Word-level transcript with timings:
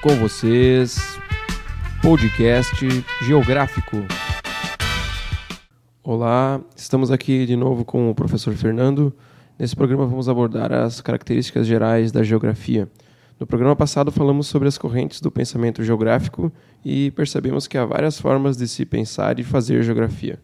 Com 0.00 0.10
vocês, 0.10 1.18
podcast 2.00 2.86
geográfico. 3.26 3.96
Olá, 6.04 6.60
estamos 6.76 7.10
aqui 7.10 7.44
de 7.44 7.56
novo 7.56 7.84
com 7.84 8.08
o 8.08 8.14
professor 8.14 8.54
Fernando. 8.54 9.12
Nesse 9.58 9.74
programa 9.74 10.06
vamos 10.06 10.28
abordar 10.28 10.72
as 10.72 11.00
características 11.00 11.66
gerais 11.66 12.12
da 12.12 12.22
geografia. 12.22 12.88
No 13.40 13.46
programa 13.46 13.74
passado 13.74 14.12
falamos 14.12 14.46
sobre 14.46 14.68
as 14.68 14.78
correntes 14.78 15.20
do 15.20 15.32
pensamento 15.32 15.82
geográfico 15.82 16.52
e 16.84 17.10
percebemos 17.10 17.66
que 17.66 17.76
há 17.76 17.84
várias 17.84 18.20
formas 18.20 18.56
de 18.56 18.68
se 18.68 18.86
pensar 18.86 19.40
e 19.40 19.42
fazer 19.42 19.82
geografia. 19.82 20.38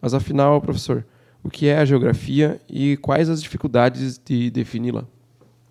Mas 0.00 0.14
afinal, 0.14 0.60
professor, 0.60 1.04
o 1.42 1.50
que 1.50 1.66
é 1.66 1.78
a 1.78 1.84
geografia 1.84 2.60
e 2.68 2.96
quais 2.98 3.28
as 3.28 3.42
dificuldades 3.42 4.20
de 4.24 4.52
defini-la? 4.52 5.04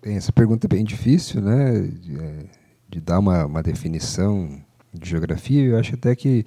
Essa 0.02 0.30
pergunta 0.30 0.66
é 0.66 0.68
bem 0.68 0.84
difícil, 0.84 1.40
né? 1.40 1.88
É, 2.18 2.59
de 2.90 3.00
dar 3.00 3.18
uma, 3.18 3.46
uma, 3.46 3.62
definição 3.62 4.60
de 4.92 5.08
geografia. 5.08 5.64
Eu 5.64 5.78
acho 5.78 5.94
até 5.94 6.14
que 6.16 6.44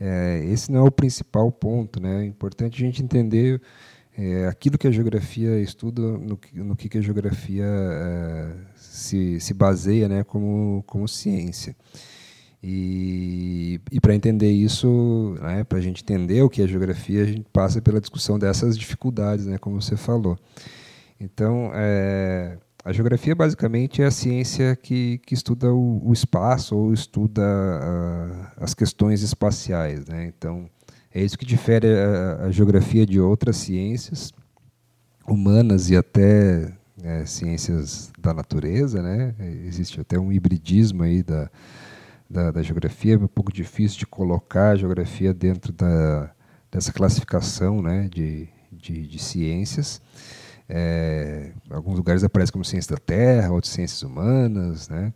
é, 0.00 0.44
esse 0.46 0.70
não 0.72 0.80
é 0.80 0.88
o 0.88 0.90
principal 0.90 1.50
ponto, 1.52 2.00
né? 2.00 2.22
É 2.22 2.26
importante 2.26 2.82
a 2.82 2.86
gente 2.86 3.02
entender 3.02 3.60
é, 4.16 4.46
aquilo 4.48 4.76
que 4.76 4.88
a 4.88 4.90
geografia 4.90 5.60
estuda, 5.60 6.02
no, 6.02 6.38
no 6.52 6.76
que, 6.76 6.88
que 6.88 6.98
a 6.98 7.02
geografia 7.02 7.64
é, 7.64 8.52
se, 8.74 9.40
se 9.40 9.54
baseia, 9.54 10.08
né? 10.08 10.24
Como, 10.24 10.82
como 10.86 11.06
ciência. 11.06 11.76
E, 12.62 13.80
e 13.92 14.00
para 14.00 14.14
entender 14.14 14.50
isso, 14.50 15.36
né, 15.40 15.62
para 15.62 15.78
a 15.78 15.80
gente 15.80 16.02
entender 16.02 16.42
o 16.42 16.50
que 16.50 16.60
é 16.60 16.66
geografia, 16.66 17.22
a 17.22 17.26
gente 17.26 17.46
passa 17.52 17.80
pela 17.80 18.00
discussão 18.00 18.36
dessas 18.36 18.76
dificuldades, 18.76 19.46
né, 19.46 19.58
como 19.58 19.80
você 19.80 19.96
falou. 19.96 20.36
Então, 21.20 21.70
é, 21.74 22.58
a 22.88 22.92
geografia 22.92 23.34
basicamente 23.34 24.00
é 24.00 24.06
a 24.06 24.10
ciência 24.10 24.74
que, 24.74 25.18
que 25.18 25.34
estuda 25.34 25.70
o, 25.70 26.00
o 26.08 26.10
espaço 26.10 26.74
ou 26.74 26.94
estuda 26.94 27.42
uh, 27.42 28.46
as 28.56 28.72
questões 28.72 29.22
espaciais. 29.22 30.06
Né? 30.06 30.32
Então, 30.34 30.70
é 31.14 31.22
isso 31.22 31.36
que 31.36 31.44
difere 31.44 31.86
a, 31.86 32.46
a 32.46 32.50
geografia 32.50 33.04
de 33.04 33.20
outras 33.20 33.56
ciências 33.56 34.32
humanas 35.26 35.90
e 35.90 35.98
até 35.98 36.72
é, 37.02 37.26
ciências 37.26 38.10
da 38.18 38.32
natureza. 38.32 39.02
Né? 39.02 39.34
Existe 39.66 40.00
até 40.00 40.18
um 40.18 40.32
hibridismo 40.32 41.02
aí 41.02 41.22
da, 41.22 41.50
da, 42.28 42.50
da, 42.52 42.62
geografia, 42.62 43.16
é 43.16 43.18
um 43.18 43.26
pouco 43.26 43.52
difícil 43.52 43.98
de 43.98 44.06
colocar 44.06 44.70
a 44.70 44.76
geografia 44.76 45.34
dentro 45.34 45.74
da, 45.74 46.30
dessa 46.72 46.90
classificação 46.90 47.82
né, 47.82 48.08
de, 48.10 48.48
de, 48.72 49.06
de 49.06 49.18
ciências. 49.18 50.00
É, 50.68 51.52
alguns 51.70 51.96
lugares 51.96 52.22
aparece 52.22 52.52
como 52.52 52.64
ciência 52.64 52.94
da 52.94 53.00
Terra, 53.00 53.52
outros 53.52 53.72
ciências 53.72 54.02
humanas, 54.02 54.88
né? 54.88 55.12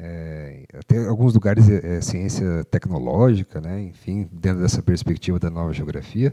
É, 0.00 0.64
até 0.74 1.06
alguns 1.08 1.34
lugares 1.34 1.68
é, 1.68 1.96
é, 1.96 2.00
ciência 2.00 2.64
tecnológica, 2.70 3.60
né? 3.60 3.82
enfim, 3.82 4.28
dentro 4.30 4.62
dessa 4.62 4.80
perspectiva 4.80 5.40
da 5.40 5.50
nova 5.50 5.72
geografia. 5.72 6.32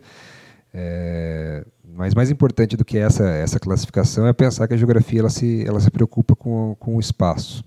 É, 0.72 1.66
mas 1.84 2.14
mais 2.14 2.30
importante 2.30 2.78
do 2.78 2.86
que 2.86 2.98
essa, 2.98 3.28
essa 3.28 3.60
classificação 3.60 4.28
é 4.28 4.34
pensar 4.34 4.68
que 4.68 4.76
a 4.76 4.78
geografia 4.78 5.22
ela 5.22 5.30
se, 5.30 5.66
ela 5.66 5.80
se 5.80 5.90
preocupa 5.90 6.36
com, 6.36 6.76
com 6.80 6.98
o 6.98 7.00
espaço. 7.00 7.64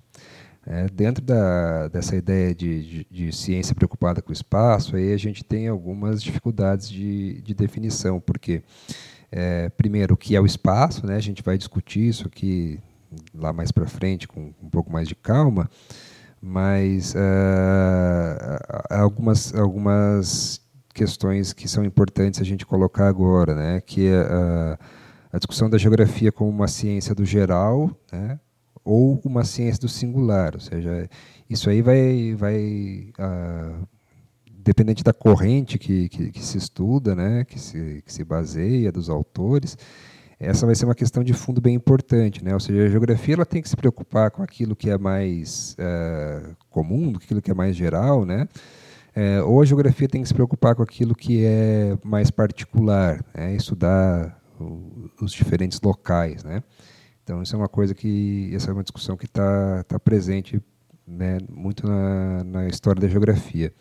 É, 0.64 0.86
dentro 0.86 1.24
da, 1.24 1.88
dessa 1.88 2.14
ideia 2.14 2.54
de, 2.54 2.84
de, 2.84 3.06
de, 3.10 3.32
ciência 3.34 3.74
preocupada 3.74 4.20
com 4.20 4.28
o 4.28 4.32
espaço, 4.32 4.94
aí 4.94 5.12
a 5.14 5.16
gente 5.16 5.42
tem 5.42 5.66
algumas 5.66 6.22
dificuldades 6.22 6.88
de, 6.90 7.40
de 7.40 7.54
definição, 7.54 8.20
porque 8.20 8.62
é, 9.30 9.68
primeiro, 9.70 10.14
o 10.14 10.16
que 10.16 10.34
é 10.34 10.40
o 10.40 10.46
espaço, 10.46 11.06
né? 11.06 11.16
a 11.16 11.20
gente 11.20 11.42
vai 11.42 11.58
discutir 11.58 12.08
isso 12.08 12.26
aqui 12.26 12.80
lá 13.34 13.52
mais 13.52 13.70
para 13.70 13.86
frente 13.86 14.26
com 14.26 14.52
um 14.62 14.70
pouco 14.70 14.92
mais 14.92 15.08
de 15.08 15.14
calma, 15.14 15.68
mas 16.40 17.14
uh, 17.14 17.18
algumas, 18.90 19.54
algumas 19.54 20.60
questões 20.94 21.52
que 21.52 21.68
são 21.68 21.84
importantes 21.84 22.40
a 22.40 22.44
gente 22.44 22.64
colocar 22.64 23.08
agora, 23.08 23.54
né? 23.54 23.80
que 23.80 24.08
uh, 24.10 24.78
a 25.32 25.38
discussão 25.38 25.68
da 25.68 25.78
geografia 25.78 26.32
como 26.32 26.50
uma 26.50 26.68
ciência 26.68 27.14
do 27.14 27.24
geral, 27.24 27.90
né? 28.10 28.38
ou 28.84 29.20
uma 29.24 29.44
ciência 29.44 29.80
do 29.80 29.88
singular, 29.88 30.54
ou 30.54 30.60
seja, 30.60 31.08
isso 31.50 31.68
aí 31.68 31.82
vai, 31.82 32.34
vai 32.34 33.12
uh, 33.18 33.86
dependente 34.68 35.02
da 35.02 35.14
corrente 35.14 35.78
que, 35.78 36.10
que, 36.10 36.30
que, 36.30 36.44
se 36.44 36.58
estuda, 36.58 37.14
né, 37.14 37.42
que, 37.44 37.58
se, 37.58 38.02
que 38.04 38.12
se 38.12 38.22
baseia, 38.22 38.92
dos 38.92 39.08
autores, 39.08 39.78
essa 40.38 40.66
vai 40.66 40.74
ser 40.74 40.84
uma 40.84 40.94
questão 40.94 41.24
de 41.24 41.32
fundo 41.32 41.58
bem 41.58 41.74
importante. 41.74 42.44
Né? 42.44 42.52
Ou 42.52 42.60
seja, 42.60 42.84
a 42.84 42.88
geografia 42.88 43.34
ela 43.34 43.46
tem 43.46 43.62
que 43.62 43.68
se 43.68 43.76
preocupar 43.76 44.30
com 44.30 44.42
aquilo 44.42 44.76
que 44.76 44.90
é 44.90 44.98
mais 44.98 45.74
é, 45.78 46.50
comum, 46.68 47.12
com 47.12 47.18
aquilo 47.18 47.40
que 47.40 47.50
é 47.50 47.54
mais 47.54 47.74
geral, 47.74 48.26
né? 48.26 48.46
É, 49.16 49.42
ou 49.42 49.60
a 49.62 49.64
geografia 49.64 50.06
tem 50.06 50.22
que 50.22 50.28
se 50.28 50.34
preocupar 50.34 50.76
com 50.76 50.82
aquilo 50.82 51.14
que 51.14 51.44
é 51.44 51.98
mais 52.04 52.30
particular, 52.30 53.24
né? 53.34 53.56
estudar 53.56 54.38
o, 54.60 55.10
os 55.20 55.32
diferentes 55.32 55.80
locais. 55.80 56.44
Né? 56.44 56.62
Então, 57.24 57.42
isso 57.42 57.56
é 57.56 57.58
uma 57.58 57.68
coisa 57.68 57.94
que, 57.94 58.50
essa 58.54 58.70
é 58.70 58.72
uma 58.74 58.84
discussão 58.84 59.16
que 59.16 59.24
está 59.24 59.82
tá 59.84 59.98
presente 59.98 60.62
né, 61.04 61.38
muito 61.50 61.86
na, 61.86 62.44
na 62.44 62.68
história 62.68 63.00
da 63.00 63.08
geografia. 63.08 63.72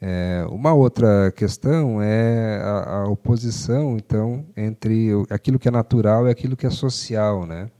É, 0.00 0.44
uma 0.50 0.74
outra 0.74 1.32
questão 1.32 2.02
é 2.02 2.60
a, 2.62 2.96
a, 2.96 3.08
oposição, 3.08 3.96
então, 3.96 4.44
entre 4.56 5.10
aquilo 5.30 5.58
que 5.58 5.68
é 5.68 5.70
natural 5.70 6.26
e 6.26 6.30
aquilo 6.30 6.56
que 6.56 6.66
é 6.66 6.70
social, 6.70 7.46
né? 7.46 7.70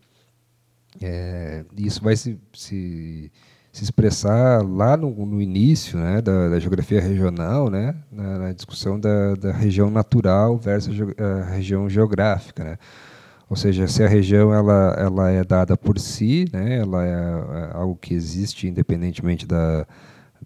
É, 1.03 1.65
isso 1.77 2.03
vai 2.03 2.17
se, 2.17 2.39
se, 2.53 3.31
se, 3.73 3.83
expressar 3.85 4.63
lá 4.65 4.97
no, 4.97 5.11
no 5.27 5.43
início 5.43 5.99
né, 5.99 6.23
da, 6.23 6.51
da, 6.51 6.61
geografia 6.61 7.01
regional, 7.01 7.69
né, 7.69 7.97
na, 8.13 8.39
na 8.39 8.53
discussão 8.53 8.99
da, 8.99 9.35
da, 9.35 9.53
região 9.53 9.91
natural 9.91 10.57
versus 10.57 10.97
a 11.19 11.51
região 11.51 11.91
geográfica. 11.91 12.63
Né? 12.63 12.79
Ou 13.51 13.57
seja, 13.57 13.89
se 13.89 14.05
a 14.05 14.09
região 14.09 14.55
ela, 14.55 14.95
ela 14.97 15.31
é 15.31 15.43
dada 15.43 15.77
por 15.77 15.99
si, 15.99 16.45
né, 16.53 16.79
ela 16.79 17.05
é, 17.05 17.11
é 17.11 17.71
algo 17.73 17.97
que 17.97 18.15
existe 18.15 18.69
independentemente 18.69 19.47
da, 19.47 19.85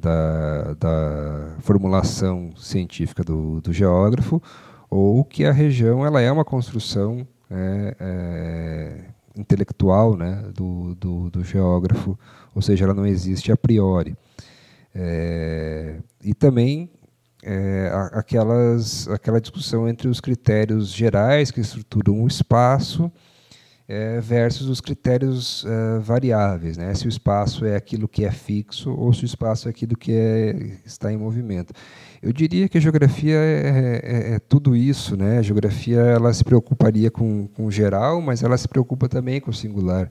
da, 0.01 0.75
da 0.75 1.57
formulação 1.61 2.53
científica 2.57 3.23
do, 3.23 3.61
do, 3.61 3.73
geógrafo, 3.73 4.43
ou 4.89 5.25
que 5.25 5.45
a 5.45 5.53
região 5.53 6.05
ela 6.05 6.21
é 6.21 6.31
uma 6.31 6.45
construção 6.45 7.27
é, 7.51 7.97
é, 8.01 9.05
intelectual 9.37 10.17
né, 10.17 10.45
do, 10.55 10.95
do, 10.95 11.31
do, 11.31 11.45
geógrafo, 11.45 12.19
ou 12.55 12.63
seja, 12.63 12.85
ela 12.85 12.95
não 12.95 13.07
existe 13.07 13.53
a 13.53 13.57
priori. 13.57 14.17
É, 14.95 15.97
e 16.23 16.35
também 16.35 16.91
é, 17.43 17.91
aquelas, 18.13 19.09
aquela 19.09 19.41
discussão 19.41 19.89
entre 19.89 20.09
os 20.09 20.21
critérios 20.21 20.89
gerais 20.89 21.51
que 21.51 21.61
estruturam 21.61 22.23
o 22.23 22.27
espaço 22.27 23.13
é, 23.89 24.21
versus 24.21 24.69
os 24.69 24.83
critérios 24.83 25.65
é, 25.67 25.99
variáveis, 25.99 26.77
né? 26.77 26.95
se 26.95 27.07
o 27.07 27.09
espaço 27.09 27.65
é 27.65 27.75
aquilo 27.75 28.07
que 28.07 28.23
é 28.23 28.31
fixo 28.31 28.93
ou 28.93 29.13
se 29.15 29.23
o 29.23 29.27
espaço 29.27 29.67
é 29.67 29.71
aquilo 29.71 29.97
que 29.97 30.13
é, 30.13 30.77
está 30.85 31.11
em 31.11 31.17
movimento. 31.17 31.73
Eu 32.21 32.33
diria 32.33 32.69
que 32.69 32.77
a 32.77 32.81
geografia 32.81 33.37
é, 33.37 34.01
é, 34.05 34.35
é, 34.35 34.39
tudo 34.39 34.77
isso. 34.77 35.17
Né? 35.17 35.39
A 35.39 35.43
geografia 35.43 36.01
ela 36.01 36.33
se 36.35 36.45
preocuparia 36.45 37.11
com, 37.11 37.47
com 37.49 37.65
o 37.65 37.71
geral, 37.71 38.21
mas 38.21 38.43
ela 38.43 38.59
se 38.59 38.69
preocupa 38.69 39.09
também 39.09 39.41
com 39.41 39.51
o 39.51 39.55
singular. 39.55 40.11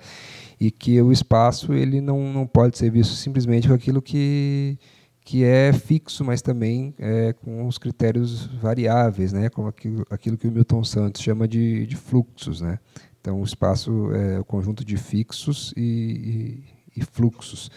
E 0.60 0.72
que 0.72 1.00
o 1.00 1.12
espaço 1.12 1.74
ele 1.74 2.02
não, 2.02 2.34
não 2.34 2.48
pode 2.48 2.78
ser 2.78 2.90
visto 2.90 3.14
simplesmente 3.14 3.68
com 3.68 3.76
aquilo 3.76 4.02
que, 4.02 4.80
que 5.22 5.44
é 5.44 5.72
fixo, 5.72 6.26
mas 6.26 6.42
também 6.42 6.96
é, 6.98 7.34
com 7.34 7.68
os 7.68 7.78
critérios 7.78 8.48
variáveis, 8.60 9.32
né? 9.34 9.50
como 9.50 9.68
aquilo, 9.68 10.04
aquilo 10.10 10.38
que 10.38 10.48
o 10.48 10.52
Milton 10.52 10.84
Santos 10.84 11.22
chama 11.22 11.48
de, 11.48 11.86
de 11.86 11.96
fluxos. 11.96 12.62
Né? 12.62 12.80
Então, 13.22 13.42
o 13.42 13.44
espaço 13.44 14.12
é 14.14 14.40
o 14.40 14.46
conjunto 14.46 14.86
de 14.86 14.98
fixos 14.98 15.74
e, 15.76 16.64
e, 16.96 17.02
e 17.02 17.04
fluxos. 17.04 17.70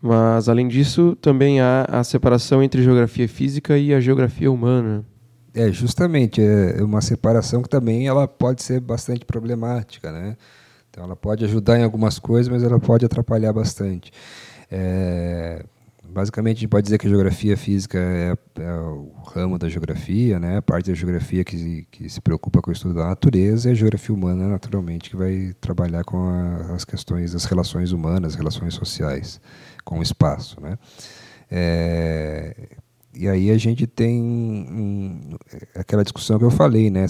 Mas, 0.00 0.48
além 0.48 0.66
disso, 0.66 1.16
também 1.20 1.60
há 1.60 1.84
a 1.88 2.02
separação 2.02 2.62
entre 2.62 2.82
geografia 2.82 3.28
física 3.28 3.78
e 3.78 3.94
a 3.94 4.00
geografia 4.00 4.50
humana. 4.50 5.04
É, 5.54 5.70
justamente, 5.70 6.40
é 6.40 6.82
uma 6.82 7.00
separação 7.00 7.62
que 7.62 7.68
também 7.68 8.08
ela 8.08 8.26
pode 8.26 8.62
ser 8.62 8.80
bastante 8.80 9.24
problemática, 9.24 10.10
né? 10.10 10.36
Então, 10.90 11.04
ela 11.04 11.14
pode 11.14 11.44
ajudar 11.44 11.78
em 11.78 11.84
algumas 11.84 12.18
coisas, 12.18 12.48
mas 12.52 12.62
ela 12.62 12.80
pode 12.80 13.04
atrapalhar 13.04 13.52
bastante. 13.52 14.10
É, 14.70 15.64
basicamente 16.12 16.58
a 16.58 16.60
gente 16.60 16.68
pode 16.68 16.84
dizer 16.84 16.98
que 16.98 17.06
a 17.06 17.10
geografia 17.10 17.56
física 17.56 17.98
é, 17.98 18.36
é, 18.60 18.72
o 18.74 19.12
ramo 19.26 19.58
da 19.58 19.68
geografia, 19.68 20.38
né? 20.38 20.58
a 20.58 20.62
parte 20.62 20.90
da 20.90 20.94
geografia 20.94 21.42
que, 21.42 21.86
que 21.90 22.08
se 22.08 22.20
preocupa 22.20 22.60
com 22.60 22.70
o 22.70 22.72
estudo 22.72 22.94
da 22.94 23.06
natureza, 23.06 23.68
e 23.68 23.72
a 23.72 23.74
geografia 23.74 24.14
humana, 24.14 24.46
naturalmente, 24.46 25.10
que 25.10 25.16
vai 25.16 25.54
trabalhar 25.60 26.04
com 26.04 26.18
a, 26.18 26.74
as 26.74 26.84
questões 26.84 27.32
das 27.32 27.44
relações 27.46 27.92
humanas, 27.92 28.34
relações 28.34 28.74
sociais 28.74 29.40
com 29.84 29.98
o 29.98 30.02
espaço. 30.02 30.60
Né? 30.60 30.78
É, 31.50 32.54
e 33.14 33.28
aí 33.28 33.50
a 33.50 33.58
gente 33.58 33.86
tem 33.86 34.22
um, 34.22 35.36
aquela 35.74 36.02
discussão 36.02 36.38
que 36.38 36.44
eu 36.44 36.50
falei, 36.50 36.90
né? 36.90 37.06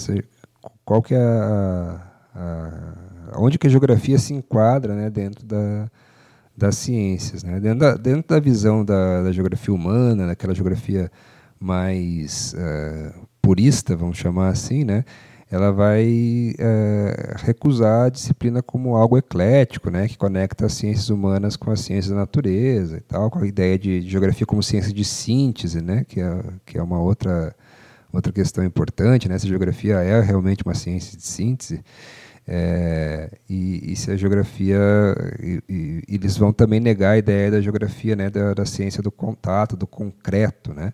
qual 0.85 1.01
que 1.01 1.13
é 1.13 1.21
a, 1.21 2.01
a, 2.33 3.39
onde 3.39 3.57
que 3.57 3.67
a 3.67 3.69
geografia 3.69 4.17
se 4.17 4.33
enquadra 4.33 4.95
né? 4.95 5.09
dentro 5.09 5.45
da 5.45 5.89
das 6.55 6.77
ciências. 6.77 7.43
Né? 7.43 7.59
Dentro, 7.59 7.79
da, 7.79 7.95
dentro 7.95 8.27
da 8.27 8.39
visão 8.39 8.85
da, 8.85 9.23
da 9.23 9.31
geografia 9.31 9.73
humana, 9.73 10.27
daquela 10.27 10.53
geografia 10.53 11.11
mais 11.59 12.53
uh, 12.53 13.27
purista, 13.41 13.95
vamos 13.95 14.17
chamar 14.17 14.49
assim, 14.49 14.83
né? 14.83 15.03
ela 15.53 15.71
vai 15.71 16.55
uh, 16.57 17.45
recusar 17.45 18.07
a 18.07 18.09
disciplina 18.09 18.63
como 18.63 18.95
algo 18.95 19.19
eclético, 19.19 19.91
né? 19.91 20.07
que 20.07 20.17
conecta 20.17 20.65
as 20.65 20.73
ciências 20.73 21.09
humanas 21.11 21.55
com 21.55 21.69
as 21.69 21.79
ciências 21.81 22.09
da 22.09 22.15
natureza 22.15 22.97
e 22.97 23.01
tal, 23.01 23.29
com 23.29 23.37
a 23.37 23.47
ideia 23.47 23.77
de 23.77 24.01
geografia 24.01 24.47
como 24.47 24.63
ciência 24.63 24.91
de 24.91 25.05
síntese, 25.05 25.79
né? 25.79 26.05
que, 26.07 26.19
é, 26.19 26.43
que 26.65 26.77
é 26.77 26.81
uma 26.81 26.99
outra, 26.99 27.55
outra 28.11 28.33
questão 28.33 28.63
importante. 28.65 29.29
Né? 29.29 29.35
Essa 29.35 29.47
geografia 29.47 29.97
é 29.97 30.19
realmente 30.21 30.63
uma 30.63 30.73
ciência 30.73 31.15
de 31.15 31.23
síntese. 31.23 31.83
É, 32.47 33.29
e, 33.49 33.93
e, 33.93 33.95
se 33.95 34.11
a 34.11 34.17
geografia. 34.17 34.79
E, 35.41 35.63
e, 35.69 36.03
eles 36.07 36.37
vão 36.37 36.51
também 36.51 36.79
negar 36.79 37.11
a 37.11 37.17
ideia 37.17 37.49
da 37.49 37.61
geografia, 37.61 38.15
né, 38.15 38.29
da, 38.29 38.53
da 38.53 38.65
ciência 38.65 39.01
do 39.01 39.11
contato, 39.11 39.77
do 39.77 39.87
concreto. 39.87 40.73
Né? 40.73 40.93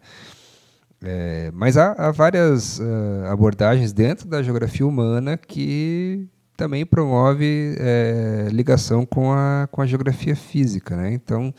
É, 1.01 1.49
mas 1.53 1.77
há, 1.77 1.93
há 1.93 2.11
várias 2.11 2.79
uh, 2.79 3.25
abordagens 3.29 3.91
dentro 3.93 4.27
da 4.27 4.43
geografia 4.43 4.85
humana 4.85 5.37
que 5.37 6.27
também 6.55 6.85
promove 6.85 7.75
é, 7.79 8.47
ligação 8.51 9.05
com 9.05 9.31
a, 9.31 9.67
com 9.71 9.81
a 9.81 9.87
geografia 9.87 10.35
física. 10.35 10.95
Né? 10.95 11.13
Então, 11.13 11.53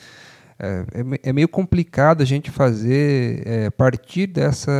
é, 0.63 0.85
é, 0.93 1.31
é, 1.31 1.33
meio 1.33 1.49
complicado 1.49 2.23
a 2.23 2.27
gente 2.27 2.51
fazer 2.51 3.43
é, 3.47 3.71
partir 3.71 4.27
dessa, 4.27 4.71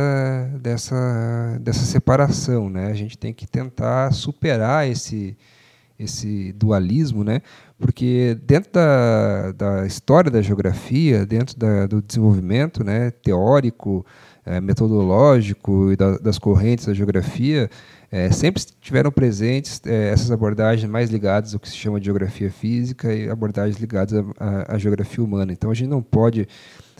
dessa, 0.61 1.57
dessa 1.59 1.83
separação. 1.83 2.69
Né? 2.69 2.87
A 2.87 2.93
gente 2.93 3.17
tem 3.17 3.33
que 3.33 3.47
tentar 3.47 4.13
superar 4.13 4.87
esse, 4.87 5.35
esse 5.97 6.53
dualismo, 6.53 7.23
né? 7.23 7.41
porque 7.79 8.37
dentro 8.43 8.71
da, 8.73 9.51
da 9.53 9.87
história 9.87 10.29
da 10.29 10.41
geografia, 10.41 11.25
dentro 11.25 11.57
da, 11.57 11.87
do 11.87 11.99
desenvolvimento 11.99 12.83
né, 12.83 13.09
teórico, 13.09 14.05
é, 14.45 14.61
metodológico 14.61 15.91
e 15.91 15.95
da, 15.95 16.17
das 16.19 16.37
correntes 16.37 16.85
da 16.85 16.93
geografia, 16.93 17.69
é, 18.11 18.29
sempre 18.29 18.61
tiveram 18.81 19.09
presentes 19.09 19.81
é, 19.85 20.09
essas 20.09 20.29
abordagens 20.31 20.89
mais 20.89 21.09
ligadas 21.09 21.53
ao 21.53 21.59
que 21.59 21.69
se 21.69 21.77
chama 21.77 21.97
de 21.97 22.05
geografia 22.05 22.51
física 22.51 23.13
e 23.13 23.29
abordagens 23.29 23.79
ligadas 23.79 24.21
à, 24.67 24.77
geografia 24.77 25.23
humana. 25.23 25.53
Então 25.53 25.71
a 25.71 25.73
gente 25.73 25.87
não 25.87 26.01
pode 26.01 26.45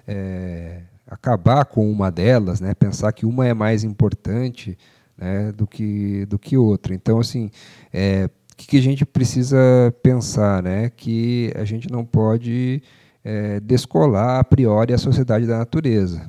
é, 0.08 0.84
acabar 1.06 1.66
com 1.66 1.92
uma 1.92 2.10
delas, 2.10 2.62
né, 2.62 2.74
pensar 2.74 3.12
que 3.12 3.25
uma 3.25 3.46
é 3.46 3.54
mais 3.54 3.84
importante 3.84 4.78
né, 5.18 5.52
do, 5.52 5.68
que, 5.68 6.25
do 6.28 6.40
que 6.40 6.56
outra. 6.58 6.96
Então, 6.96 7.19
assim, 7.19 7.52
é, 7.92 8.30
o 8.54 8.56
que, 8.56 8.68
que 8.68 8.78
a 8.78 8.81
gente 8.81 9.06
precisa 9.06 9.57
pensar? 10.02 10.64
Né, 10.64 10.90
que 10.90 11.52
a 11.56 11.66
gente 11.66 11.92
não 11.92 12.06
pode 12.06 12.81
é, 13.22 13.60
descolar 13.60 14.40
a 14.40 14.44
priori 14.46 14.94
a 14.94 14.98
sociedade 14.98 15.46
da 15.46 15.57
natureza. 15.57 16.25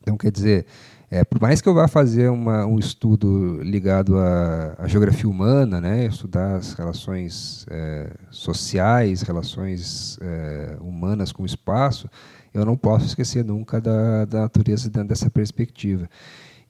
Então, 0.00 0.16
quer 0.16 0.32
dizer, 0.32 0.66
é, 1.12 1.22
por 1.22 1.38
mais 1.38 1.60
que 1.60 1.68
eu 1.68 1.74
vá 1.74 1.86
fazer 1.86 2.30
uma, 2.30 2.64
um 2.64 2.78
estudo 2.78 3.62
ligado 3.62 4.16
à, 4.18 4.86
geografia 4.86 5.28
humana, 5.28 5.78
né, 5.78 6.06
estudar 6.06 6.56
as 6.56 6.72
relações 6.72 7.66
é, 7.70 8.10
sociais, 8.30 9.20
relações 9.20 10.18
é, 10.22 10.78
humanas 10.80 11.30
com 11.30 11.42
o 11.42 11.46
espaço, 11.46 12.08
eu 12.54 12.64
não 12.64 12.78
posso 12.78 13.04
esquecer 13.04 13.44
nunca 13.44 13.78
da, 13.78 14.24
da 14.24 14.40
natureza 14.40 14.88
dentro 14.88 15.08
dessa 15.08 15.30
perspectiva. 15.30 16.08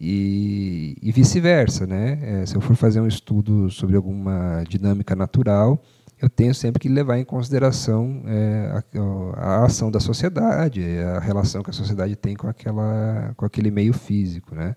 E, 0.01 0.97
e 1.01 1.13
vice-versa, 1.13 1.87
né? 1.87 2.19
É, 2.43 2.47
se 2.47 2.57
eu 2.57 2.61
for 2.61 2.75
fazer 2.75 3.01
um 3.01 3.07
estudo 3.07 3.71
sobre 3.71 3.95
alguma 3.95 4.65
dinâmica 4.69 5.15
natural, 5.15 5.81
eu 6.23 6.31
tenho 6.31 6.55
sempre 6.55 6.79
que 6.79 6.89
levar 6.89 7.19
em 7.19 7.25
consideração 7.25 8.23
é, 8.27 8.71
a, 8.73 9.41
a, 9.41 9.65
ação 9.65 9.91
da 9.91 9.99
sociedade, 9.99 10.81
a 11.01 11.19
relação 11.19 11.65
que 11.65 11.71
a 11.71 11.73
sociedade 11.73 12.15
tem 12.15 12.37
com, 12.37 12.47
aquela, 12.47 13.35
com 13.37 13.45
aquele 13.45 13.73
meio 13.73 13.93
físico. 13.93 14.55
Né? 14.55 14.77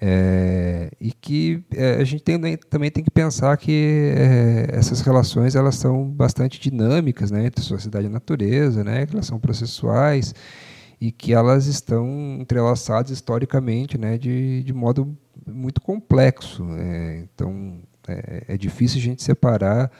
É, 0.00 0.88
e 1.00 1.10
que 1.10 1.64
é, 1.74 1.96
a 1.96 2.04
gente 2.04 2.22
tem, 2.22 2.56
também 2.70 2.92
tem 2.92 3.02
que 3.02 3.10
pensar 3.10 3.56
que 3.56 4.12
é, 4.16 4.68
essas 4.70 5.00
relações 5.00 5.56
elas 5.56 5.74
são 5.74 6.08
bastante 6.08 6.60
dinâmicas 6.60 7.32
né, 7.32 7.46
entre 7.46 7.64
sociedade 7.64 8.06
e 8.06 8.10
natureza, 8.10 8.84
né, 8.84 9.04
que 9.04 9.14
elas 9.14 9.26
são 9.26 9.40
processuais 9.40 10.32
e 11.00 11.10
que 11.10 11.34
elas 11.34 11.66
estão 11.66 12.36
entrelaçadas 12.38 13.10
historicamente 13.10 13.98
né, 13.98 14.16
de, 14.16 14.62
de 14.62 14.72
modo 14.72 15.18
muito 15.44 15.80
complexo. 15.80 16.64
Né? 16.64 17.24
Então, 17.34 17.80
é, 18.06 18.44
é 18.46 18.56
difícil 18.56 19.00
a 19.00 19.02
gente 19.02 19.24
separar 19.24 19.90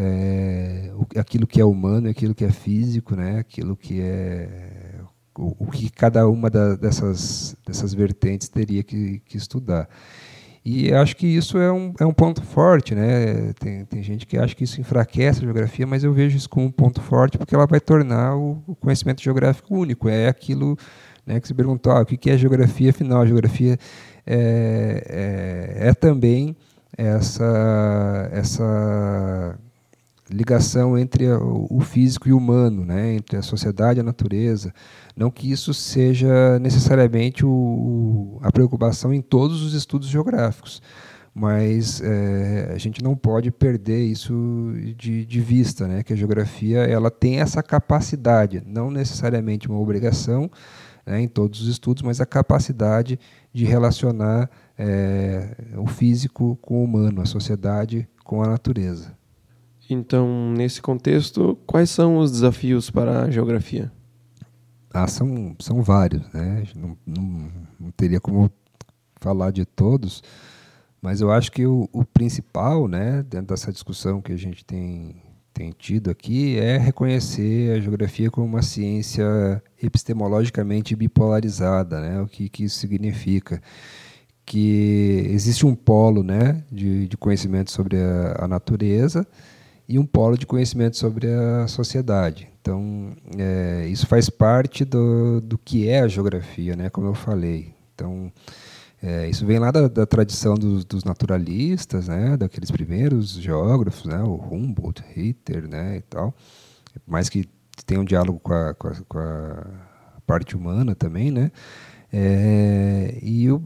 é, 0.00 0.90
aquilo 1.16 1.46
que 1.46 1.60
é 1.60 1.64
humano, 1.64 2.08
aquilo 2.08 2.34
que 2.34 2.44
é 2.44 2.50
físico, 2.50 3.14
né? 3.14 3.38
aquilo 3.38 3.76
que 3.76 4.00
é 4.00 5.00
o, 5.36 5.66
o 5.66 5.70
que 5.70 5.90
cada 5.90 6.26
uma 6.26 6.48
da, 6.48 6.74
dessas, 6.74 7.54
dessas 7.66 7.92
vertentes 7.92 8.48
teria 8.48 8.82
que, 8.82 9.20
que 9.20 9.36
estudar. 9.36 9.88
E 10.64 10.92
acho 10.92 11.16
que 11.16 11.26
isso 11.26 11.58
é 11.58 11.72
um, 11.72 11.94
é 11.98 12.04
um 12.04 12.12
ponto 12.12 12.42
forte, 12.42 12.94
né? 12.94 13.52
Tem, 13.58 13.84
tem 13.86 14.02
gente 14.02 14.26
que 14.26 14.36
acha 14.36 14.54
que 14.54 14.64
isso 14.64 14.78
enfraquece 14.78 15.40
a 15.40 15.44
geografia, 15.44 15.86
mas 15.86 16.04
eu 16.04 16.12
vejo 16.12 16.36
isso 16.36 16.50
como 16.50 16.66
um 16.66 16.70
ponto 16.70 17.00
forte 17.00 17.38
porque 17.38 17.54
ela 17.54 17.66
vai 17.66 17.80
tornar 17.80 18.36
o, 18.36 18.62
o 18.66 18.76
conhecimento 18.76 19.22
geográfico 19.22 19.74
único. 19.74 20.08
É 20.08 20.28
aquilo 20.28 20.76
né, 21.26 21.40
que 21.40 21.48
se 21.48 21.54
perguntou, 21.54 21.92
ah, 21.92 22.02
o 22.02 22.06
que 22.06 22.30
é 22.30 22.36
geografia? 22.36 22.90
Afinal, 22.90 23.22
a 23.22 23.26
geografia 23.26 23.78
é, 24.26 25.78
é, 25.78 25.88
é 25.88 25.94
também 25.94 26.54
essa, 26.96 28.28
essa 28.30 29.58
ligação 30.30 30.96
entre 30.96 31.26
o 31.30 31.80
físico 31.80 32.28
e 32.28 32.32
o 32.32 32.38
humano, 32.38 32.84
né, 32.84 33.14
entre 33.14 33.36
a 33.36 33.42
sociedade 33.42 33.98
e 33.98 34.02
a 34.02 34.04
natureza. 34.04 34.72
Não 35.16 35.30
que 35.30 35.50
isso 35.50 35.74
seja 35.74 36.58
necessariamente 36.58 37.44
o, 37.44 38.38
a 38.42 38.50
preocupação 38.52 39.12
em 39.12 39.20
todos 39.20 39.62
os 39.62 39.74
estudos 39.74 40.08
geográficos, 40.08 40.80
mas 41.34 42.00
é, 42.00 42.72
a 42.74 42.78
gente 42.78 43.02
não 43.02 43.16
pode 43.16 43.50
perder 43.50 44.04
isso 44.04 44.72
de, 44.96 45.24
de, 45.24 45.40
vista, 45.40 45.86
né, 45.86 46.02
que 46.02 46.12
a 46.12 46.16
geografia 46.16 46.80
ela 46.80 47.10
tem 47.10 47.40
essa 47.40 47.62
capacidade, 47.62 48.62
não 48.66 48.90
necessariamente 48.90 49.68
uma 49.68 49.78
obrigação 49.78 50.50
né, 51.04 51.20
em 51.20 51.28
todos 51.28 51.62
os 51.62 51.68
estudos, 51.68 52.02
mas 52.02 52.20
a 52.20 52.26
capacidade 52.26 53.18
de 53.52 53.64
relacionar 53.64 54.48
é, 54.78 55.56
o 55.76 55.86
físico 55.86 56.56
com 56.62 56.80
o 56.80 56.84
humano, 56.84 57.20
a 57.20 57.26
sociedade 57.26 58.08
com 58.24 58.42
a 58.42 58.46
natureza. 58.46 59.19
Então, 59.90 60.52
nesse 60.56 60.80
contexto, 60.80 61.58
quais 61.66 61.90
são 61.90 62.18
os 62.18 62.30
desafios 62.30 62.90
para 62.90 63.24
a 63.24 63.30
geografia? 63.30 63.90
Ah, 64.94 65.08
são, 65.08 65.56
são 65.58 65.82
vários, 65.82 66.22
né? 66.32 66.64
Não, 66.76 66.96
não, 67.04 67.50
não 67.78 67.90
teria 67.90 68.20
como 68.20 68.48
falar 69.20 69.50
de 69.50 69.64
todos, 69.64 70.22
mas 71.02 71.20
eu 71.20 71.32
acho 71.32 71.50
que 71.50 71.66
o, 71.66 71.88
o, 71.92 72.04
principal, 72.04 72.86
né, 72.86 73.24
dentro 73.28 73.48
dessa 73.48 73.72
discussão 73.72 74.22
que 74.22 74.32
a 74.32 74.36
gente 74.36 74.64
tem, 74.64 75.16
tem 75.52 75.72
tido 75.76 76.08
aqui, 76.08 76.56
é 76.56 76.78
reconhecer 76.78 77.76
a 77.76 77.80
geografia 77.80 78.30
como 78.30 78.46
uma 78.46 78.62
ciência 78.62 79.24
epistemologicamente 79.82 80.94
bipolarizada, 80.94 82.00
né? 82.00 82.20
O 82.20 82.28
que, 82.28 82.48
que 82.48 82.62
isso 82.62 82.78
significa? 82.78 83.60
Que 84.46 85.24
existe 85.30 85.66
um 85.66 85.74
polo, 85.74 86.22
né, 86.22 86.62
de, 86.70 87.08
de 87.08 87.16
conhecimento 87.16 87.72
sobre 87.72 87.96
a, 87.96 88.44
a 88.44 88.48
natureza 88.48 89.26
e 89.90 89.98
um 89.98 90.06
polo 90.06 90.38
de 90.38 90.46
conhecimento 90.46 90.96
sobre 90.96 91.26
a 91.26 91.66
sociedade. 91.66 92.48
Então, 92.62 93.10
é, 93.36 93.88
isso 93.88 94.06
faz 94.06 94.30
parte 94.30 94.84
do, 94.84 95.40
do 95.40 95.58
que 95.58 95.88
é 95.88 95.98
a 95.98 96.06
geografia, 96.06 96.76
né, 96.76 96.88
como 96.88 97.08
eu 97.08 97.14
falei. 97.14 97.74
Então, 97.92 98.32
é, 99.02 99.28
isso 99.28 99.44
vem 99.44 99.58
lá 99.58 99.72
da, 99.72 99.88
da 99.88 100.06
tradição 100.06 100.54
dos, 100.54 100.84
dos, 100.84 101.02
naturalistas, 101.02 102.06
né, 102.06 102.36
daqueles 102.36 102.70
primeiros 102.70 103.32
geógrafos, 103.32 104.04
né, 104.04 104.22
o 104.22 104.36
Humboldt, 104.36 105.02
Ritter, 105.12 105.66
né, 105.66 105.96
e 105.96 106.02
tal. 106.02 106.32
Mais 107.04 107.28
que 107.28 107.48
tem 107.84 107.98
um 107.98 108.04
diálogo 108.04 108.38
com 108.38 108.52
a, 108.52 108.72
com 108.74 108.88
a, 108.88 108.94
com 109.08 109.18
a 109.18 109.66
parte 110.24 110.56
humana 110.56 110.94
também, 110.94 111.32
né. 111.32 111.50
É, 112.12 113.18
e, 113.20 113.50
o, 113.50 113.60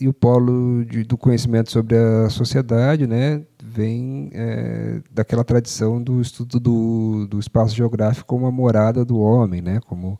e 0.00 0.08
o 0.08 0.12
polo 0.12 0.84
de, 0.84 1.04
do 1.04 1.16
conhecimento 1.16 1.70
sobre 1.70 1.96
a 1.96 2.30
sociedade, 2.30 3.06
né, 3.06 3.42
vem 3.76 4.30
é, 4.32 5.00
daquela 5.12 5.44
tradição 5.44 6.02
do 6.02 6.20
estudo 6.20 6.58
do, 6.58 7.26
do 7.28 7.38
espaço 7.38 7.76
geográfico 7.76 8.26
como 8.26 8.46
a 8.46 8.50
morada 8.50 9.04
do 9.04 9.18
homem, 9.18 9.60
né? 9.60 9.80
como 9.86 10.18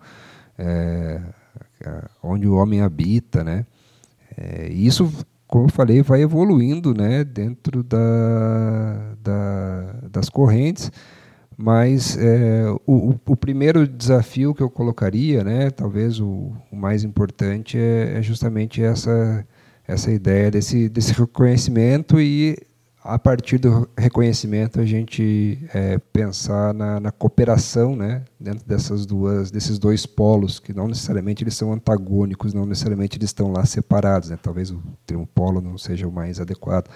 é, 0.58 1.20
onde 2.22 2.46
o 2.46 2.54
homem 2.54 2.82
habita. 2.82 3.42
Né? 3.42 3.64
É, 4.36 4.68
isso, 4.68 5.10
como 5.46 5.64
eu 5.64 5.70
falei, 5.70 6.02
vai 6.02 6.20
evoluindo 6.20 6.92
né? 6.92 7.25
dentro 7.25 7.82
da, 7.82 9.14
da 9.22 9.92
das 10.10 10.28
correntes, 10.28 10.90
mas 11.56 12.18
é, 12.18 12.66
o, 12.86 13.14
o, 13.26 13.36
primeiro 13.36 13.88
desafio 13.88 14.54
que 14.54 14.62
eu 14.62 14.68
colocaria, 14.68 15.42
né, 15.42 15.70
talvez 15.70 16.20
o, 16.20 16.52
o 16.70 16.76
mais 16.76 17.02
importante, 17.02 17.78
é, 17.78 18.18
é 18.18 18.22
justamente 18.22 18.82
essa, 18.82 19.46
essa 19.88 20.10
ideia 20.10 20.50
desse, 20.50 20.88
desse 20.88 21.12
reconhecimento 21.14 22.20
e 22.20 22.58
a 23.06 23.18
partir 23.18 23.58
do 23.58 23.88
reconhecimento, 23.96 24.80
a 24.80 24.84
gente 24.84 25.58
é, 25.72 25.96
pensar 26.12 26.75
na, 26.75 26.98
na, 26.98 27.12
cooperação 27.12 27.94
né, 27.94 28.25
dentro 28.38 28.66
dessas 28.66 29.06
duas, 29.06 29.50
desses 29.50 29.78
dois 29.78 30.04
polos, 30.04 30.58
que 30.58 30.75
não 30.75 30.88
necessariamente 30.88 31.44
eles 31.44 31.54
são 31.54 31.72
antagônicos, 31.72 32.52
não 32.52 32.66
necessariamente 32.66 33.16
eles 33.16 33.28
estão 33.28 33.52
lá 33.52 33.64
separados. 33.64 34.30
Né? 34.30 34.38
Talvez 34.42 34.72
o 34.72 34.82
termo 35.06 35.26
polo 35.26 35.60
não 35.60 35.78
seja 35.78 36.08
o 36.08 36.12
mais 36.12 36.40
adequado, 36.40 36.90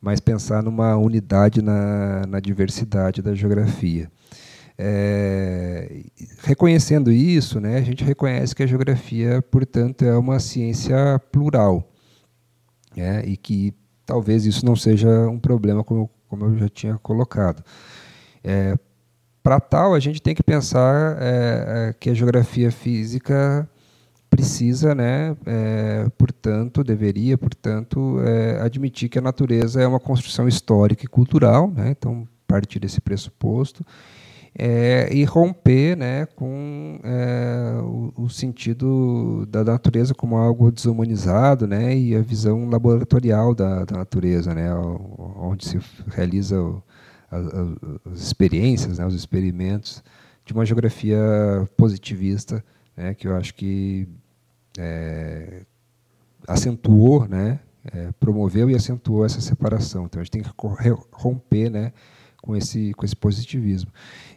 mas 0.00 0.20
pensar 0.20 0.62
numa 0.62 0.96
unidade 0.96 1.62
na, 1.62 2.26
na 2.26 2.40
diversidade 2.40 3.22
da 3.22 3.34
geografia. 3.34 4.10
É, 4.78 6.04
reconhecendo 6.42 7.12
isso, 7.12 7.60
né, 7.60 7.76
a 7.76 7.82
gente 7.82 8.02
reconhece 8.02 8.54
que 8.54 8.62
a 8.62 8.66
geografia, 8.66 9.42
portanto, 9.42 10.04
é 10.04 10.16
uma 10.16 10.40
ciência 10.40 11.20
plural. 11.30 11.86
É, 12.96 13.22
e 13.24 13.36
que 13.36 13.72
talvez 14.04 14.46
isso 14.46 14.66
não 14.66 14.74
seja 14.74 15.08
um 15.28 15.38
problema, 15.38 15.84
como, 15.84 16.10
como 16.28 16.46
eu 16.46 16.58
já 16.58 16.68
tinha 16.68 16.98
colocado. 16.98 17.62
É, 18.42 18.74
Para 19.42 19.60
tal, 19.60 19.94
a 19.94 20.00
gente 20.00 20.20
tem 20.20 20.34
que 20.34 20.42
pensar 20.42 21.16
é, 21.20 21.90
é, 21.90 21.92
que 21.92 22.10
a 22.10 22.14
geografia 22.14 22.72
física 22.72 23.69
precisa, 24.40 24.94
né, 24.94 25.36
é, 25.44 26.08
portanto, 26.16 26.82
deveria, 26.82 27.36
portanto, 27.36 28.20
é, 28.20 28.60
admitir 28.62 29.08
que 29.08 29.18
a 29.18 29.22
natureza 29.22 29.82
é 29.82 29.86
uma 29.86 30.00
construção 30.00 30.48
histórica 30.48 31.04
e 31.04 31.08
cultural, 31.08 31.70
né, 31.70 31.90
então, 31.90 32.26
partir 32.46 32.80
desse 32.80 33.00
pressuposto, 33.00 33.84
é, 34.58 35.08
e 35.12 35.24
romper 35.24 35.96
né, 35.96 36.26
com 36.34 36.98
é, 37.04 37.80
o, 37.82 38.24
o, 38.24 38.28
sentido 38.28 39.46
da 39.46 39.62
natureza 39.62 40.12
como 40.12 40.36
algo 40.36 40.72
desumanizado 40.72 41.68
né, 41.68 41.96
e 41.96 42.16
a 42.16 42.20
visão 42.20 42.68
laboratorial 42.68 43.54
da, 43.54 43.84
da 43.84 43.98
natureza, 43.98 44.52
né, 44.52 44.74
onde 44.74 45.68
se 45.68 45.78
realiza 46.08 46.60
o, 46.60 46.82
as 47.30 48.20
experiências, 48.20 48.98
né, 48.98 49.06
os 49.06 49.14
experimentos 49.14 50.02
de 50.44 50.52
uma 50.52 50.66
geografia 50.66 51.18
positivista, 51.76 52.64
né, 52.96 53.14
que 53.14 53.28
eu 53.28 53.36
acho 53.36 53.54
que 53.54 54.08
é, 54.80 55.62
acentuou, 56.48 57.28
né, 57.28 57.60
é, 57.92 58.08
promoveu 58.18 58.70
e 58.70 58.74
acentuou 58.74 59.24
essa 59.24 59.40
separação. 59.40 60.06
Então 60.06 60.20
a 60.20 60.24
gente 60.24 60.32
tem 60.32 60.42
que 60.42 60.50
romper 61.12 61.70
né, 61.70 61.92
com 62.40 62.56
esse, 62.56 62.94
com 62.94 63.04
esse 63.04 63.14
positivismo. 63.14 63.90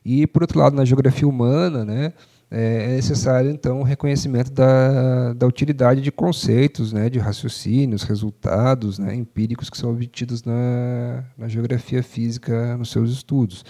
E, 0.03 0.27
por 0.27 0.43
outro 0.43 0.59
lado, 0.59 0.75
na 0.75 0.83
geografia 0.83 1.27
humana, 1.27 1.85
né, 1.85 2.13
é, 2.51 2.85
é 2.85 2.87
necessário, 2.89 3.49
então, 3.49 3.79
o 3.79 3.83
reconhecimento 3.83 4.51
da, 4.51 5.33
da 5.33 5.47
utilidade 5.47 6.01
de 6.01 6.11
conceitos, 6.11 6.91
né, 6.91 7.09
de 7.09 7.19
raciocínios, 7.19 8.03
resultados 8.03 8.99
né, 8.99 9.15
empíricos 9.15 9.69
que 9.69 9.77
são 9.77 9.91
obtidos 9.91 10.43
na, 10.43 11.23
na 11.37 11.47
geografia 11.47 12.03
física 12.03 12.77
nos 12.77 12.91
seus 12.91 13.11
estudos. 13.11 13.63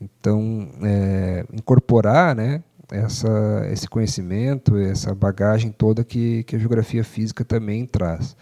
Então, 0.00 0.70
é, 0.82 1.44
incorporar 1.52 2.34
né, 2.34 2.62
essa, 2.90 3.66
esse 3.70 3.88
conhecimento, 3.88 4.76
essa 4.76 5.14
bagagem 5.14 5.70
toda 5.70 6.04
que, 6.04 6.42
que 6.44 6.56
a 6.56 6.58
geografia 6.58 7.04
física 7.04 7.44
também 7.44 7.86
traz. 7.86 8.36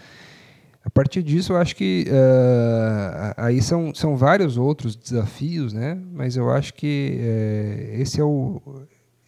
A 0.85 0.91
partir 0.91 1.23
disso, 1.23 1.53
eu 1.53 1.57
acho 1.57 1.75
que 1.75 2.07
uh, 2.09 3.35
aí 3.37 3.61
são, 3.61 3.93
são 3.93 4.17
vários 4.17 4.57
outros 4.57 4.95
desafios, 4.95 5.73
né? 5.73 5.99
mas 6.12 6.37
eu 6.37 6.49
acho 6.49 6.75
que 6.75 7.19
uh, 7.19 8.00
esse, 8.00 8.21
é 8.21 8.25
o, 8.25 8.62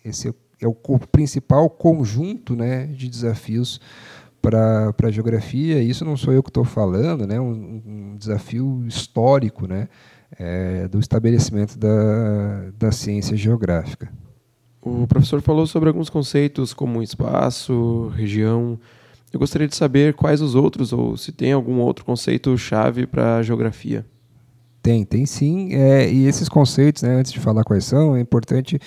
esse 0.05 0.33
é 0.61 0.69
o 0.69 0.75
principal 1.11 1.69
conjunto 1.69 2.55
né, 2.55 2.87
de 2.87 3.09
desafios 3.09 3.81
para 4.41 4.95
a 5.03 5.11
geografia. 5.11 5.83
Isso 5.83 6.05
não 6.05 6.17
sou 6.17 6.33
eu 6.33 6.45
que 6.45 6.51
estou 6.51 6.65
falando, 6.65 7.27
né? 7.27 7.41
Um, 7.41 7.83
um, 7.85 8.17
desafio 8.17 8.85
histórico 8.87 9.67
né? 9.67 9.89
É, 10.39 10.87
do 10.89 11.01
estabelecimento 11.01 11.79
da, 11.79 12.71
da 12.79 12.93
ciência 12.93 13.37
geográfica. 13.37 14.09
O 15.03 15.07
professor 15.07 15.41
falou 15.41 15.67
sobre 15.67 15.89
alguns 15.89 16.11
conceitos 16.11 16.73
como 16.73 17.03
espaço, 17.03 18.13
região, 18.15 18.79
eu 19.33 19.39
gostaria 19.39 19.69
de 19.69 19.77
saber 19.77 20.15
quais 20.15 20.41
os 20.41 20.55
outros, 20.55 20.93
ou 20.93 21.17
se 21.17 21.33
tem 21.33 21.53
algum 21.53 21.81
outro 21.81 22.05
conceito 22.05 22.57
chave 22.57 23.07
para 23.07 23.37
a 23.37 23.43
geografia. 23.43 24.07
Tem, 24.83 25.05
tem 25.05 25.27
sim. 25.27 25.75
É, 25.75 26.11
e 26.11 26.27
esses 26.27 26.49
conceitos, 26.49 27.03
né, 27.03 27.15
antes 27.17 27.33
de 27.33 27.41
falar 27.41 27.63
quais 27.65 27.85
são, 27.85 28.17
é 28.17 28.21
importante 28.21 28.79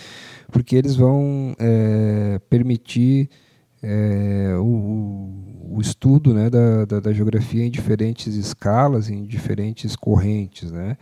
porque 0.52 0.76
eles 0.76 0.96
vão 0.96 1.56
é, 1.60 2.40
permitir 2.50 3.30
é, 3.84 4.56
o, 4.58 5.30
o, 5.76 5.82
estudo 5.82 6.34
né, 6.34 6.50
da, 6.50 6.86
da, 6.86 7.00
da, 7.00 7.14
geografia 7.14 7.66
em 7.66 7.70
diferentes 7.72 8.36
escalas, 8.36 9.10
em 9.10 9.24
diferentes 9.24 9.96
correntes. 9.96 10.72
Né? 10.72 10.98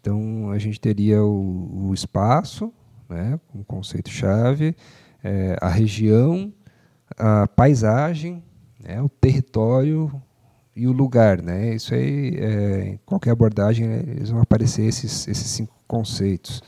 Então, 0.00 0.50
a 0.50 0.58
gente 0.58 0.80
teria 0.80 1.22
o, 1.22 1.88
o 1.88 1.94
espaço, 1.94 2.72
né, 3.08 3.38
um 3.54 3.62
conceito-chave, 3.62 4.76
é, 5.22 5.56
a 5.60 5.68
região, 5.68 6.52
a 7.16 7.46
paisagem, 7.46 8.42
né, 8.80 9.00
o 9.02 9.08
território 9.08 10.10
e 10.74 10.86
o 10.86 10.92
lugar. 10.92 11.42
Né? 11.42 11.74
Isso 11.74 11.94
aí, 11.94 12.36
é, 12.36 12.88
em 12.88 13.00
qualquer 13.04 13.30
abordagem, 13.30 13.86
né, 13.86 14.04
eles 14.06 14.30
vão 14.30 14.40
aparecer 14.40 14.82
esses, 14.82 15.26
esses 15.26 15.46
cinco 15.46 15.74
conceitos. 15.86 16.62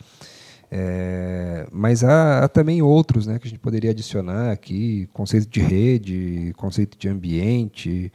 É, 0.73 1.67
mas 1.73 2.05
há, 2.05 2.45
há, 2.45 2.49
também 2.49 2.81
outros 2.81 3.27
né, 3.27 3.39
que 3.39 3.49
a 3.49 3.51
gente 3.51 3.59
poderia 3.59 3.91
adicionar 3.91 4.53
aqui, 4.53 5.09
conceito 5.13 5.49
de 5.49 5.61
rede, 5.61 6.53
conceito 6.57 6.97
de 6.97 7.09
ambiente, 7.09 8.13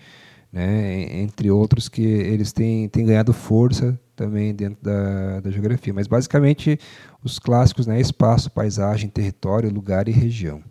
né, 0.53 1.20
entre 1.20 1.51
outros 1.51 1.89
que 1.89 2.01
eles 2.01 2.53
têm, 2.53 2.88
têm 2.88 3.05
ganhado 3.05 3.34
força 3.34 4.00
também 4.15 4.53
dentro 4.53 4.77
da, 4.81 5.41
da 5.41 5.51
geografia. 5.51 5.93
Mas 5.93 6.07
basicamente 6.07 6.79
os 7.24 7.39
clássicos, 7.39 7.86
né, 7.86 8.00
espaço, 8.00 8.50
paisagem, 8.50 9.10
território, 9.10 9.72
lugar 9.72 10.07
e 10.07 10.12
região. 10.12 10.63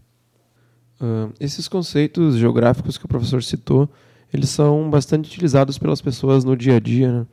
Uh, 1.01 1.33
esses 1.39 1.69
conceitos 1.69 2.37
geográficos 2.37 2.97
que 2.97 3.05
o 3.05 3.09
professor 3.09 3.43
citou, 3.43 3.89
eles 4.33 4.49
são 4.49 4.89
bastante 4.91 5.29
utilizados 5.29 5.79
pelas 5.79 6.01
pessoas 6.01 6.45
no 6.45 6.57
dia 6.57 6.77
a 6.77 6.81
dia, 6.81 7.13
né? 7.13 7.27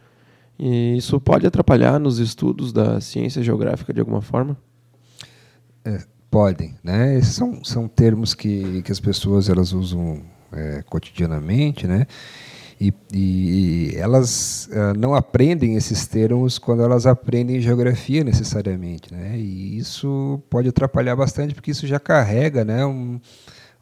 E 0.59 0.97
isso 0.97 1.19
pode 1.19 1.47
atrapalhar 1.47 1.99
nos 1.99 2.19
estudos 2.19 2.71
da 2.71 3.01
ciência 3.01 3.41
geográfica 3.41 3.91
de 3.91 3.99
alguma 3.99 4.21
forma? 4.21 4.55
É, 5.83 6.03
podem, 6.29 6.75
né? 6.83 7.17
Esses 7.17 7.33
são, 7.33 7.63
são 7.63 7.87
termos 7.87 8.35
que, 8.35 8.83
que 8.83 8.91
as 8.91 8.99
pessoas 8.99 9.49
elas 9.49 9.73
usam 9.73 10.21
é, 10.51 10.83
cotidianamente, 10.83 11.87
né? 11.87 12.05
E, 12.81 12.91
e, 13.13 13.95
elas 13.95 14.67
uh, 14.71 14.97
não 14.97 15.13
aprendem 15.13 15.75
esses 15.75 16.07
termos 16.07 16.57
quando 16.57 16.81
elas 16.81 17.05
aprendem 17.05 17.61
geografia 17.61 18.23
necessariamente, 18.23 19.13
né? 19.13 19.37
E 19.37 19.77
isso 19.77 20.41
pode 20.49 20.69
atrapalhar 20.69 21.15
bastante 21.15 21.53
porque 21.53 21.69
isso 21.69 21.85
já 21.85 21.99
carrega, 21.99 22.65
né? 22.65 22.83
Um, 22.83 23.21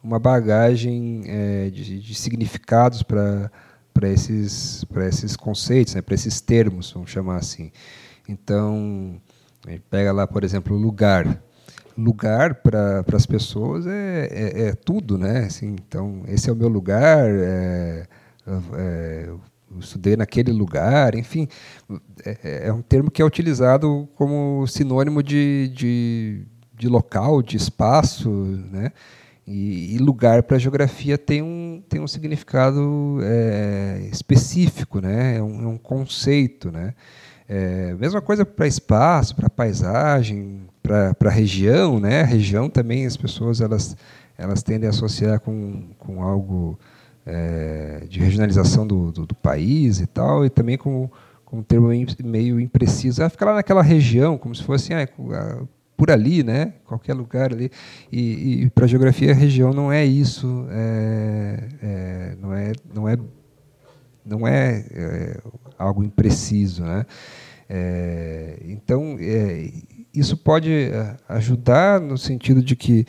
uma 0.02 0.18
bagagem 0.18 1.22
é, 1.24 1.70
de, 1.70 1.98
de, 1.98 2.14
significados 2.14 3.02
para 3.02 3.50
para 3.94 4.06
esses 4.06 4.84
para 4.84 5.08
esses 5.08 5.34
conceitos, 5.34 5.94
né, 5.94 6.02
para 6.02 6.14
esses 6.14 6.42
termos, 6.42 6.92
vamos 6.92 7.10
chamar 7.10 7.36
assim. 7.36 7.72
Então, 8.28 9.18
pega 9.88 10.12
lá, 10.12 10.26
por 10.26 10.44
exemplo, 10.44 10.76
lugar. 10.76 11.42
Lugar 11.96 12.56
para 12.56 13.04
as 13.14 13.26
pessoas 13.26 13.86
é, 13.86 14.28
é, 14.30 14.68
é, 14.68 14.72
tudo, 14.74 15.16
né? 15.16 15.44
Assim, 15.46 15.68
então, 15.68 16.22
esse 16.28 16.50
é 16.50 16.52
o 16.52 16.56
meu 16.56 16.68
lugar. 16.68 17.28
É, 17.30 18.06
é, 18.74 19.30
estudei 19.78 20.16
naquele 20.16 20.52
lugar, 20.52 21.14
enfim, 21.14 21.48
é, 22.24 22.68
é, 22.68 22.72
um 22.72 22.82
termo 22.82 23.10
que 23.10 23.22
é 23.22 23.24
utilizado 23.24 24.08
como 24.14 24.66
sinônimo 24.66 25.22
de, 25.22 25.70
de, 25.74 26.46
de 26.74 26.88
local, 26.88 27.42
de 27.42 27.56
espaço, 27.56 28.30
né? 28.30 28.92
E, 29.46 29.96
e 29.96 29.98
lugar 29.98 30.44
para 30.44 30.56
a 30.56 30.60
geografia 30.60 31.18
tem 31.18 31.42
um, 31.42 31.82
tem 31.88 32.00
um 32.00 32.06
significado 32.06 33.18
é, 33.22 34.08
específico, 34.12 35.00
né? 35.00 35.38
é, 35.38 35.42
um, 35.42 35.64
é 35.64 35.66
um 35.66 35.76
conceito. 35.76 36.70
Né? 36.70 36.94
É, 37.48 37.92
mesma 37.94 38.20
coisa 38.20 38.44
para 38.46 38.68
espaço, 38.68 39.34
para 39.34 39.50
paisagem, 39.50 40.68
para 40.80 41.30
região. 41.30 41.98
Né? 41.98 42.20
A 42.20 42.26
região 42.26 42.70
também 42.70 43.04
as 43.06 43.16
pessoas 43.16 43.60
elas, 43.60 43.96
elas 44.38 44.62
tendem 44.62 44.86
a 44.86 44.90
associar 44.90 45.40
com, 45.40 45.88
com 45.98 46.22
algo 46.22 46.78
é, 47.30 48.04
de 48.08 48.18
regionalização 48.18 48.84
do, 48.84 49.12
do, 49.12 49.26
do, 49.26 49.34
país 49.36 50.00
e 50.00 50.06
tal, 50.06 50.44
e 50.44 50.50
também 50.50 50.76
com, 50.76 51.08
com 51.44 51.58
um 51.58 51.62
termo 51.62 51.88
meio 52.24 52.58
impreciso. 52.58 53.22
Ah, 53.22 53.30
fica 53.30 53.44
lá 53.44 53.54
naquela 53.54 53.82
região, 53.82 54.36
como 54.36 54.52
se 54.54 54.64
fosse 54.64 54.92
ah, 54.92 55.08
por 55.96 56.10
ali, 56.10 56.42
né? 56.42 56.74
Qualquer 56.84 57.14
lugar 57.14 57.52
ali. 57.52 57.70
E, 58.10 58.64
e 58.64 58.70
para 58.70 58.84
a 58.84 58.88
geografia, 58.88 59.30
a 59.30 59.34
região 59.34 59.72
não 59.72 59.92
é 59.92 60.04
isso, 60.04 60.66
é, 60.70 61.68
é, 61.82 62.36
não 62.40 62.52
é, 62.52 62.72
não 62.92 63.08
é, 63.08 63.16
não 64.24 64.48
é, 64.48 64.84
é 64.90 65.40
algo 65.78 66.02
impreciso, 66.02 66.82
né? 66.82 67.06
É, 67.68 68.58
então, 68.64 69.16
é, 69.20 69.70
isso 70.12 70.36
pode 70.36 70.72
é, 70.72 71.16
ajudar 71.28 72.00
no 72.00 72.18
sentido 72.18 72.60
de 72.60 72.74
que 72.74 73.06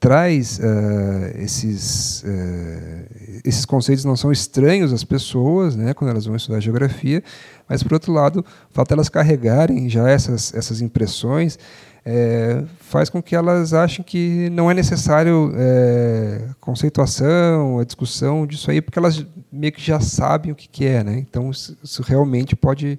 traz 0.00 0.58
uh, 0.58 1.38
esses, 1.38 2.22
uh, 2.22 3.40
esses 3.44 3.64
conceitos 3.64 4.04
não 4.04 4.16
são 4.16 4.30
estranhos 4.30 4.92
às 4.92 5.02
pessoas, 5.02 5.74
né, 5.74 5.92
quando 5.92 6.10
elas 6.10 6.24
vão 6.24 6.36
estudar 6.36 6.60
geografia, 6.60 7.22
mas 7.68 7.82
por 7.82 7.92
outro 7.92 8.12
lado, 8.12 8.40
o 8.40 8.74
fato 8.74 8.88
de 8.88 8.94
elas 8.94 9.08
carregarem 9.08 9.88
já 9.88 10.08
essas, 10.08 10.54
essas 10.54 10.80
impressões 10.80 11.58
é, 12.04 12.62
faz 12.80 13.10
com 13.10 13.22
que 13.22 13.36
elas 13.36 13.74
achem 13.74 14.02
que 14.02 14.48
não 14.50 14.70
é 14.70 14.74
necessário 14.74 15.52
é, 15.56 16.42
conceituação, 16.60 17.80
a 17.80 17.84
discussão 17.84 18.46
disso 18.46 18.70
aí, 18.70 18.80
porque 18.80 18.98
elas 18.98 19.26
meio 19.52 19.72
que 19.72 19.82
já 19.82 20.00
sabem 20.00 20.52
o 20.52 20.54
que, 20.54 20.68
que 20.68 20.86
é, 20.86 21.04
né? 21.04 21.18
Então 21.18 21.50
isso 21.50 22.02
realmente 22.02 22.56
pode 22.56 22.98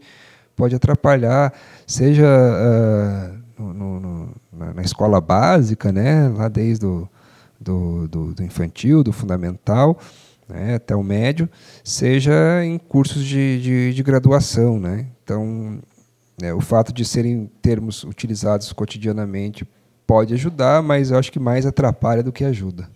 pode 0.55 0.75
atrapalhar, 0.75 1.53
seja 1.87 2.27
uh, 2.27 3.38
no, 3.59 3.99
no, 3.99 4.29
na, 4.51 4.73
na, 4.73 4.81
escola 4.81 5.19
básica, 5.19 5.91
né, 5.91 6.29
lá 6.29 6.47
desde 6.47 6.85
o 6.85 7.07
do, 7.59 8.07
do, 8.07 8.33
do 8.33 8.43
infantil, 8.43 9.03
do 9.03 9.11
fundamental, 9.11 9.99
né, 10.47 10.75
até 10.75 10.95
o 10.95 11.03
médio, 11.03 11.49
seja 11.83 12.63
em 12.63 12.77
cursos 12.77 13.23
de, 13.25 13.61
de, 13.61 13.93
de 13.93 14.03
graduação. 14.03 14.79
Né? 14.79 15.07
Então, 15.23 15.79
né, 16.41 16.53
o 16.53 16.61
fato 16.61 16.93
de 16.93 17.03
serem 17.03 17.51
termos 17.61 18.03
utilizados 18.03 18.71
cotidianamente 18.71 19.67
pode 20.07 20.33
ajudar, 20.33 20.81
mas 20.81 21.11
eu 21.11 21.19
acho 21.19 21.31
que 21.31 21.39
mais 21.39 21.65
atrapalha 21.65 22.23
do 22.23 22.31
que 22.31 22.43
ajuda. 22.43 22.89